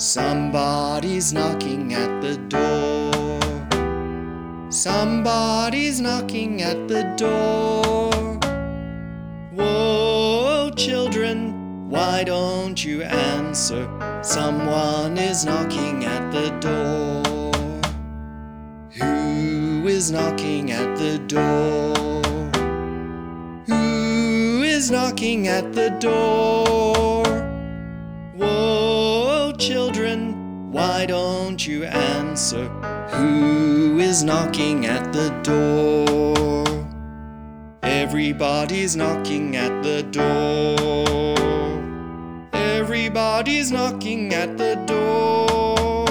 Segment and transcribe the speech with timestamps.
[0.00, 3.50] Somebody's knocking at the door.
[4.72, 8.10] Somebody's knocking at the door.
[9.52, 13.86] Whoa, children, why don't you answer?
[14.22, 17.82] Someone is knocking at the door.
[18.92, 21.94] Who is knocking at the door?
[23.66, 27.09] Who is knocking at the door?
[30.70, 32.68] Why don't you answer?
[33.10, 36.86] Who is knocking at the door?
[37.82, 41.36] Everybody's knocking at the door.
[42.52, 46.06] Everybody's knocking at the door.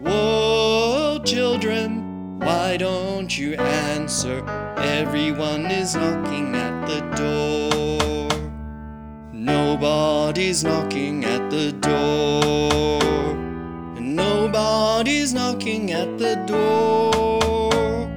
[0.00, 4.42] Whoa, children, why don't you answer?
[4.78, 8.28] Everyone is knocking at the door.
[9.30, 12.11] Nobody's knocking at the door.
[14.42, 18.08] Nobody's knocking at the door.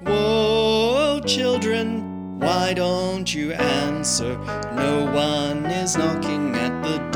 [0.00, 4.38] Whoa, children, why don't you answer?
[4.74, 7.09] No one is knocking at